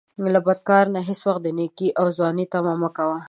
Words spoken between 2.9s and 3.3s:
کوه